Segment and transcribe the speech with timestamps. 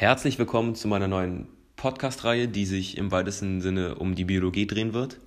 [0.00, 4.94] Herzlich willkommen zu meiner neuen Podcast-Reihe, die sich im weitesten Sinne um die Biologie drehen
[4.94, 5.18] wird.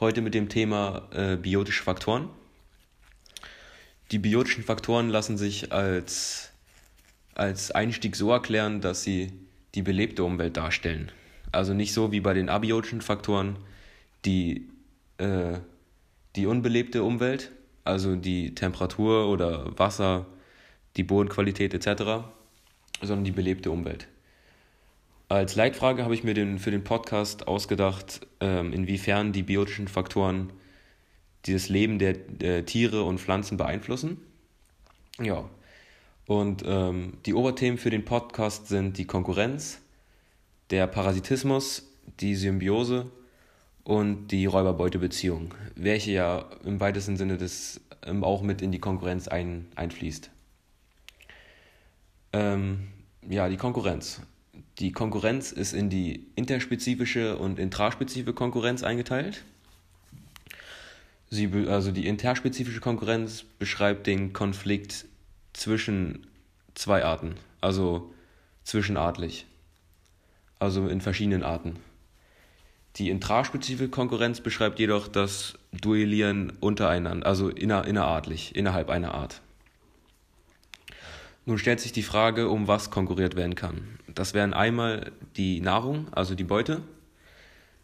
[0.00, 2.28] Heute mit dem Thema äh, biotische Faktoren.
[4.10, 6.50] Die biotischen Faktoren lassen sich als,
[7.36, 9.30] als Einstieg so erklären, dass sie
[9.76, 11.12] die belebte Umwelt darstellen.
[11.52, 13.56] Also nicht so wie bei den abiotischen Faktoren,
[14.24, 14.68] die,
[15.18, 15.60] äh,
[16.34, 17.52] die unbelebte Umwelt,
[17.84, 20.26] also die Temperatur oder Wasser,
[20.96, 22.24] die Bodenqualität etc
[23.00, 24.08] sondern die belebte Umwelt.
[25.28, 30.52] Als Leitfrage habe ich mir den, für den Podcast ausgedacht, ähm, inwiefern die biotischen Faktoren
[31.46, 34.18] dieses Leben der, der Tiere und Pflanzen beeinflussen.
[35.20, 35.48] Ja,
[36.26, 39.80] und ähm, die Oberthemen für den Podcast sind die Konkurrenz,
[40.70, 41.88] der Parasitismus,
[42.20, 43.06] die Symbiose
[43.84, 49.28] und die Räuber-Beute-Beziehung, welche ja im weitesten Sinne des, ähm, auch mit in die Konkurrenz
[49.28, 50.30] ein, einfließt.
[52.36, 52.88] Ähm,
[53.26, 54.20] ja, die Konkurrenz.
[54.78, 59.42] Die Konkurrenz ist in die interspezifische und intraspezifische Konkurrenz eingeteilt.
[61.30, 65.06] Sie, also die interspezifische Konkurrenz beschreibt den Konflikt
[65.54, 66.26] zwischen
[66.74, 68.12] zwei Arten, also
[68.64, 69.46] zwischenartlich,
[70.58, 71.76] also in verschiedenen Arten.
[72.96, 79.40] Die intraspezifische Konkurrenz beschreibt jedoch das Duellieren untereinander, also inner, innerartlich, innerhalb einer Art.
[81.46, 83.98] Nun stellt sich die Frage, um was konkurriert werden kann.
[84.12, 86.82] Das wären einmal die Nahrung, also die Beute.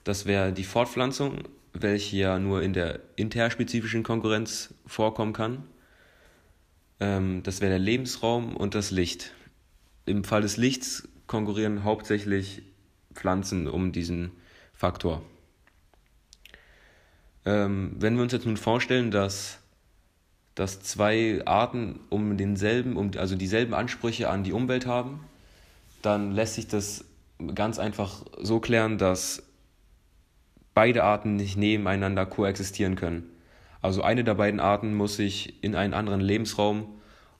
[0.02, 5.62] Das wäre die Fortpflanzung, welche ja nur in der interspezifischen Konkurrenz vorkommen kann.
[6.98, 9.32] Ähm, das wäre der Lebensraum und das Licht.
[10.06, 12.62] Im Fall des Lichts konkurrieren hauptsächlich
[13.14, 14.32] Pflanzen um diesen
[14.74, 15.22] Faktor.
[17.44, 19.61] Ähm, wenn wir uns jetzt nun vorstellen, dass
[20.54, 25.20] dass zwei Arten um denselben, um, also dieselben Ansprüche an die Umwelt haben,
[26.02, 27.04] dann lässt sich das
[27.54, 29.42] ganz einfach so klären, dass
[30.74, 33.24] beide Arten nicht nebeneinander koexistieren können.
[33.80, 36.86] Also eine der beiden Arten muss sich in einen anderen Lebensraum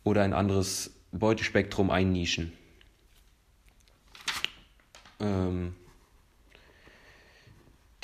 [0.04, 2.52] oder ein anderes Beutespektrum einnischen.
[5.20, 5.74] Ähm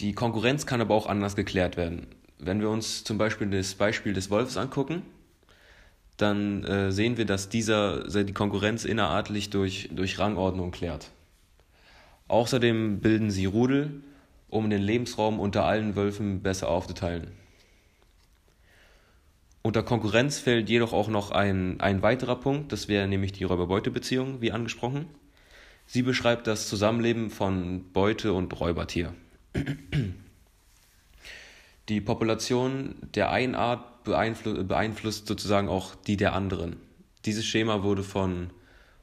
[0.00, 2.06] die Konkurrenz kann aber auch anders geklärt werden
[2.38, 5.03] wenn wir uns zum Beispiel das Beispiel des Wolfs angucken,
[6.16, 11.10] dann äh, sehen wir, dass dieser die Konkurrenz innerartlich durch, durch Rangordnung klärt.
[12.27, 14.03] Außerdem bilden sie Rudel,
[14.48, 17.28] um den Lebensraum unter allen Wölfen besser aufzuteilen.
[19.62, 24.41] Unter Konkurrenz fällt jedoch auch noch ein, ein weiterer Punkt, das wäre nämlich die Räuber-Beute-Beziehung,
[24.41, 25.06] wie angesprochen.
[25.87, 29.15] Sie beschreibt das Zusammenleben von Beute und Räubertier.
[31.88, 36.76] Die Population der einen Art beeinflu beeinflusst sozusagen auch die der anderen.
[37.25, 38.50] Dieses Schema wurde von,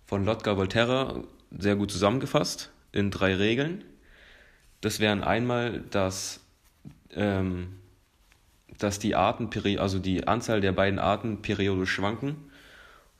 [0.05, 1.23] von Lotka Volterra
[1.57, 3.83] sehr gut zusammengefasst in drei Regeln.
[4.81, 6.41] Das wären einmal, dass,
[7.13, 7.79] ähm,
[8.77, 12.35] dass die Arten, also die Anzahl der beiden Arten periodisch schwanken,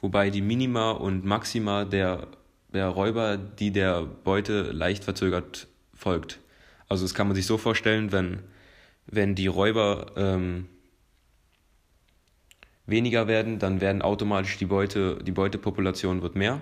[0.01, 2.27] wobei die Minima und Maxima der,
[2.73, 6.39] der Räuber die der Beute leicht verzögert folgt.
[6.87, 8.43] Also das kann man sich so vorstellen, wenn
[9.07, 10.67] wenn die Räuber ähm,
[12.85, 16.59] weniger werden, dann werden automatisch die Beute, die Beutepopulation wird mehr.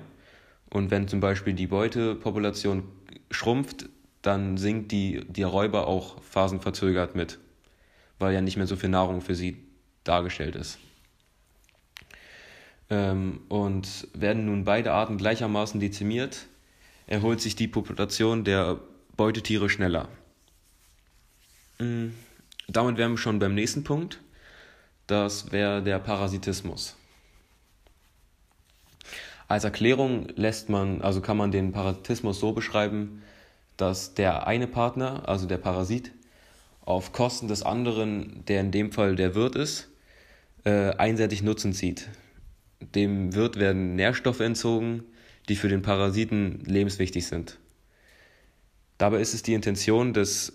[0.69, 2.83] Und wenn zum Beispiel die Beutepopulation
[3.29, 3.89] schrumpft,
[4.21, 7.39] dann sinkt die, die Räuber auch phasenverzögert mit,
[8.19, 9.57] weil ja nicht mehr so viel Nahrung für sie
[10.03, 10.79] dargestellt ist.
[12.89, 16.47] Ähm, und werden nun beide Arten gleichermaßen dezimiert,
[17.07, 18.79] erholt sich die Population der
[19.15, 20.07] Beutetiere schneller.
[21.79, 22.13] Mhm
[22.67, 24.19] damit wären wir schon beim nächsten Punkt.
[25.07, 26.95] Das wäre der Parasitismus.
[29.47, 33.21] Als Erklärung lässt man, also kann man den Parasitismus so beschreiben,
[33.77, 36.11] dass der eine Partner, also der Parasit,
[36.81, 39.89] auf Kosten des anderen, der in dem Fall der Wirt ist,
[40.65, 42.09] äh, einseitig Nutzen zieht.
[42.79, 45.03] Dem Wirt werden Nährstoffe entzogen,
[45.49, 47.57] die für den Parasiten lebenswichtig sind.
[48.97, 50.53] Dabei ist es die Intention des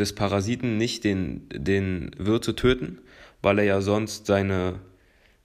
[0.00, 2.98] des Parasiten nicht den, den Wirt zu töten,
[3.42, 4.80] weil er ja sonst seine,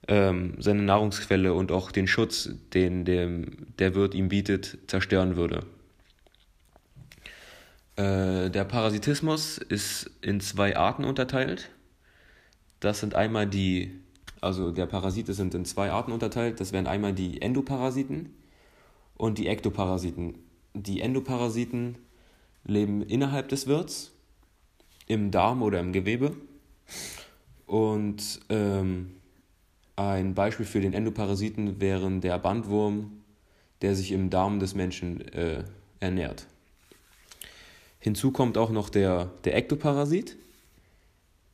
[0.08, 5.64] ähm, seine Nahrungsquelle und auch den Schutz, den dem, der Wirt ihm bietet, zerstören würde.
[7.96, 11.70] Äh, der Parasitismus ist in zwei Arten unterteilt.
[12.80, 13.92] Das sind einmal die,
[14.40, 16.60] also der Parasite sind in zwei Arten unterteilt.
[16.60, 18.34] Das wären einmal die Endoparasiten
[19.14, 20.38] und die Ektoparasiten.
[20.74, 21.96] Die Endoparasiten
[22.64, 24.15] leben innerhalb des Wirts
[25.06, 26.36] im Darm oder im Gewebe.
[27.66, 29.16] Und ähm,
[29.96, 33.22] ein Beispiel für den Endoparasiten wären der Bandwurm,
[33.82, 35.64] der sich im Darm des Menschen äh,
[36.00, 36.46] ernährt.
[37.98, 40.36] Hinzu kommt auch noch der, der Ektoparasit,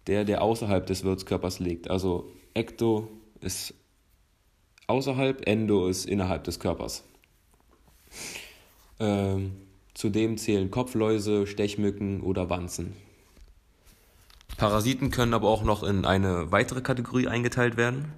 [0.07, 1.89] der, der außerhalb des Wirtskörpers liegt.
[1.89, 3.09] Also Ekto
[3.41, 3.75] ist
[4.87, 7.05] außerhalb, Endo ist innerhalb des Körpers.
[9.01, 9.53] Ähm,
[9.95, 12.95] zudem zählen Kopfläuse, Stechmücken oder Wanzen.
[14.63, 18.13] Parasiten können aber auch noch in eine weitere Kategorie eingeteilt werden,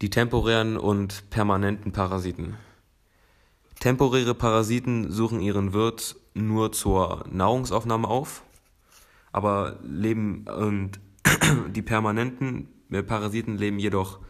[0.00, 2.54] die temporären und permanenten Parasiten.
[3.80, 8.44] Temporäre Parasiten suchen ihren Wirt nur zur Nahrungsaufnahme auf,
[9.32, 11.00] aber leben und
[11.74, 12.68] die permanenten
[13.04, 14.20] Parasiten leben jedoch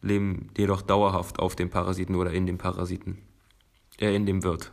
[0.00, 3.18] leben jedoch dauerhaft auf dem Parasiten oder in dem Parasiten,
[4.00, 4.72] äh, in dem Wirt.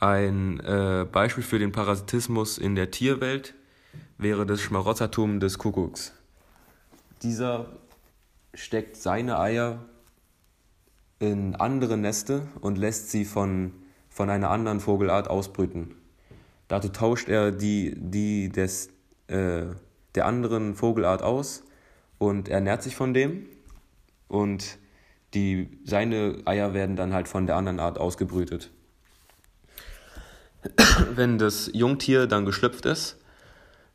[0.00, 3.54] Ein äh, Beispiel für den Parasitismus in der Tierwelt
[4.18, 6.12] wäre das Schmarotzertum des Kuckucks.
[7.22, 7.66] Dieser
[8.54, 9.84] steckt seine Eier
[11.18, 13.72] in andere Neste und lässt sie von,
[14.08, 15.94] von einer anderen Vogelart ausbrüten.
[16.68, 18.88] Dazu tauscht er die, die des,
[19.28, 19.64] äh,
[20.14, 21.62] der anderen Vogelart aus
[22.18, 23.46] und ernährt sich von dem.
[24.28, 24.78] Und
[25.34, 28.70] die, seine Eier werden dann halt von der anderen Art ausgebrütet.
[31.14, 33.15] Wenn das Jungtier dann geschlüpft ist,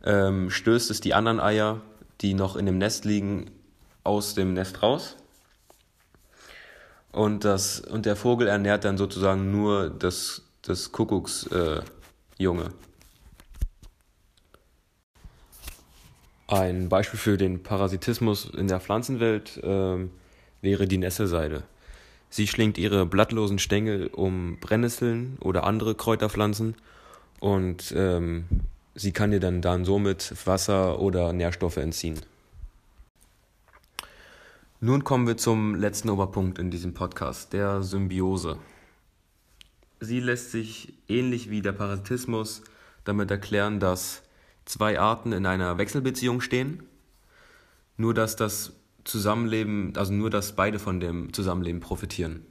[0.03, 1.81] ähm, stößt es die anderen Eier,
[2.21, 3.51] die noch in dem Nest liegen,
[4.03, 5.15] aus dem Nest raus.
[7.11, 11.83] Und, das, und der Vogel ernährt dann sozusagen nur das, das Kuckucksjunge.
[12.39, 12.69] Äh,
[16.47, 19.97] Ein Beispiel für den Parasitismus in der Pflanzenwelt äh,
[20.61, 21.63] wäre die Nesselseide.
[22.29, 26.75] Sie schlingt ihre blattlosen Stängel um Brennnesseln oder andere Kräuterpflanzen
[27.41, 28.45] und ähm,
[28.95, 32.19] sie kann dir dann, dann somit Wasser oder Nährstoffe entziehen.
[34.79, 38.57] Nun kommen wir zum letzten Oberpunkt in diesem Podcast, der Symbiose.
[39.99, 42.63] Sie lässt sich ähnlich wie der Parasitismus
[43.03, 44.23] damit erklären, dass
[44.65, 46.83] zwei Arten in einer Wechselbeziehung stehen,
[47.97, 48.73] nur dass das
[49.03, 52.45] Zusammenleben, also nur dass beide von dem Zusammenleben profitieren.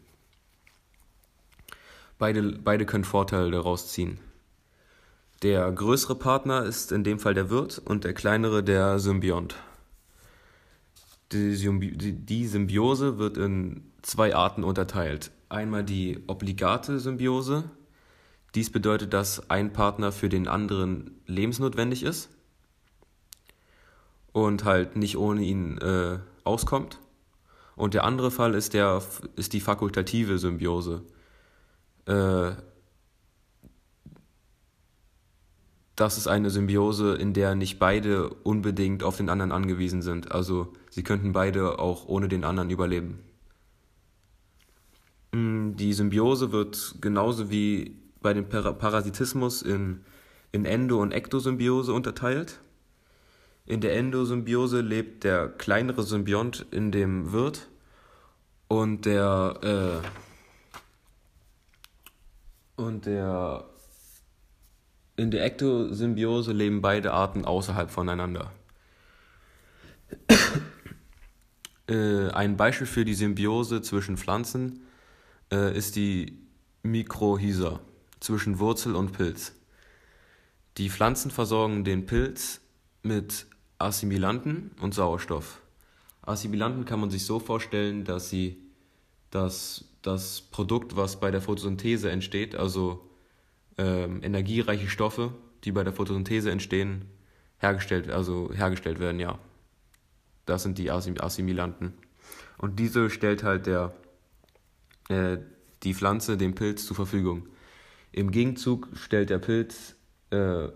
[2.18, 4.20] Beide, beide können Vorteile daraus ziehen.
[5.42, 9.56] Der größere Partner ist in dem Fall der Wirt und der kleinere der Symbiont.
[11.32, 15.30] Die, Symbi die Symbiose wird in zwei Arten unterteilt.
[15.48, 17.64] Einmal die obligate Symbiose,
[18.54, 22.28] dies bedeutet, dass ein Partner für den anderen lebensnotwendig ist
[24.32, 26.98] und halt nicht ohne ihn äh, auskommt.
[27.76, 29.02] Und der andere Fall ist, der,
[29.36, 31.02] ist die fakultative Symbiose.
[32.06, 32.52] Äh,
[36.00, 40.32] das ist eine Symbiose, in der nicht beide unbedingt auf den anderen angewiesen sind.
[40.32, 43.18] Also sie könnten beide auch ohne den anderen überleben.
[45.32, 50.00] Mm, die Symbiose wird genauso wie bei dem Parasitismus in,
[50.52, 52.60] in Endo- und Ektosymbiose unterteilt.
[53.66, 57.68] In der Endosymbiose lebt der kleinere Symbiont in dem Wirt
[58.68, 60.06] und der äh,
[62.80, 63.69] und der
[65.20, 68.52] in der Ektosymbiose leben beide Arten außerhalb voneinander.
[71.88, 74.80] äh, ein Beispiel für die Symbiose zwischen Pflanzen
[75.52, 76.38] äh, ist die
[76.82, 77.80] Mikrohysa
[78.18, 79.52] zwischen Wurzel und Pilz.
[80.78, 82.62] Die Pflanzen versorgen den Pilz
[83.02, 83.46] mit
[83.78, 85.60] Assimilanten und Sauerstoff.
[86.22, 88.56] Assimilanten kann man sich so vorstellen, dass sie
[89.30, 93.09] das, das Produkt, was bei der Photosynthese entsteht, also
[93.80, 95.32] ähm, energiereiche Stoffe,
[95.64, 97.06] die bei der Photosynthese entstehen,
[97.58, 99.38] hergestellt, also hergestellt werden, ja.
[100.44, 101.94] Das sind die Assimilanten.
[102.58, 103.94] Und diese stellt halt der,
[105.08, 105.38] äh,
[105.82, 107.48] die Pflanze dem Pilz zur Verfügung.
[108.12, 109.94] Im Gegenzug stellt der Pilz
[110.30, 110.68] äh,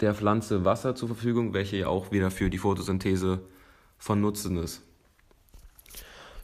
[0.00, 3.40] der Pflanze Wasser zur Verfügung, welche ja auch wieder für die Photosynthese
[3.96, 4.82] von Nutzen ist.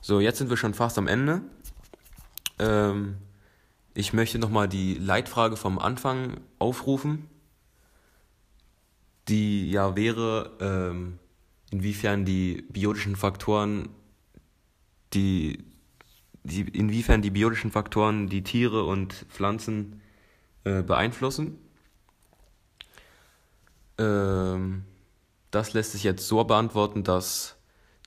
[0.00, 1.42] So, jetzt sind wir schon fast am Ende.
[2.58, 3.16] Ähm,
[3.94, 7.28] ich möchte nochmal die Leitfrage vom Anfang aufrufen,
[9.28, 11.18] die ja wäre, ähm,
[11.70, 13.88] inwiefern die biotischen Faktoren
[15.14, 15.64] die
[16.44, 20.00] die, inwiefern die biotischen Faktoren die Tiere und Pflanzen
[20.64, 21.58] äh, beeinflussen.
[23.98, 24.84] Ähm,
[25.50, 27.56] das lässt sich jetzt so beantworten, dass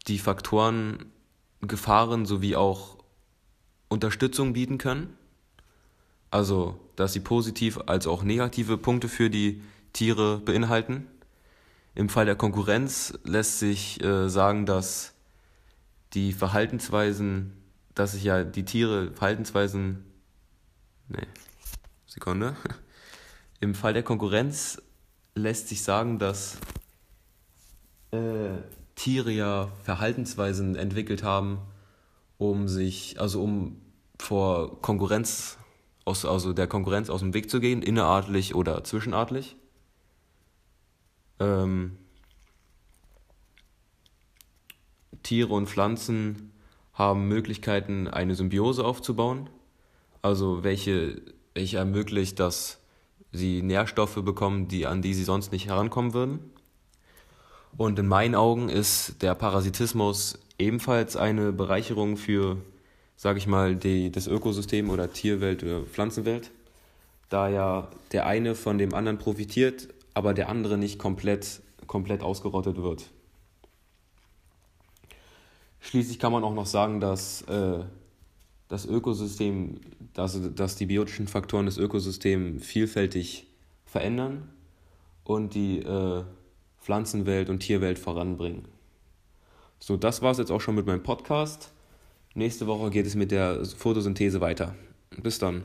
[0.08, 1.12] die Faktoren
[1.62, 2.98] Gefahren sowie auch
[3.88, 5.18] Unterstützung bieten können.
[6.36, 9.62] Also, dass sie positiv als auch negative Punkte für die
[9.94, 11.08] Tiere beinhalten.
[11.94, 15.14] Im Fall der Konkurrenz lässt sich äh, sagen, dass
[16.14, 17.54] die Verhaltensweisen
[17.96, 20.04] dass sich ja die Tiere Verhaltensweisen.
[21.08, 21.26] Nee,
[22.06, 22.56] Sekunde.
[23.62, 24.82] Im Fall der Konkurrenz
[25.34, 26.58] lässt sich sagen, dass
[28.12, 28.50] äh,
[28.96, 31.60] Tiere ja Verhaltensweisen entwickelt haben,
[32.38, 33.82] um sich, also um
[34.20, 35.58] vor Konkurrenz,
[36.06, 39.58] aus, also der Konkurrenz aus dem Weg zu gehen, innerartlich oder zwischenartlich.
[41.40, 41.98] Ähm,
[45.24, 46.52] Tiere und Pflanzen
[46.94, 49.50] haben Möglichkeiten, eine Symbiose aufzubauen,
[50.22, 51.22] also welche,
[51.54, 52.80] welche ermöglicht, dass
[53.32, 56.40] sie Nährstoffe bekommen, die, an die sie sonst nicht herankommen würden.
[57.76, 62.58] Und in meinen Augen ist der Parasitismus ebenfalls eine Bereicherung für,
[63.16, 66.52] sage ich mal, die, das Ökosystem oder Tierwelt oder Pflanzenwelt,
[67.30, 72.78] da ja der eine von dem anderen profitiert, aber der andere nicht komplett, komplett ausgerottet
[72.78, 73.10] wird.
[75.80, 77.84] Schließlich kann man auch noch sagen, dass äh,
[78.68, 79.80] das Ökosystem,
[80.14, 83.48] dass, dass die biotischen Faktoren das Ökosystem vielfältig
[83.86, 84.50] verändern
[85.24, 86.24] und die äh,
[86.82, 88.68] Pflanzenwelt und Tierwelt voranbringen.
[89.80, 91.72] So, das war es jetzt auch schon mit meinem Podcast.
[92.38, 94.76] Nächste Woche geht es mit der Photosynthese weiter.
[95.24, 95.64] Bis dann.